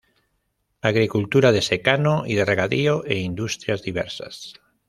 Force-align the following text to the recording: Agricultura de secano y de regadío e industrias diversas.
Agricultura 0.81 1.51
de 1.51 1.61
secano 1.61 2.25
y 2.25 2.33
de 2.33 2.43
regadío 2.43 3.05
e 3.05 3.19
industrias 3.19 3.83
diversas. 3.83 4.55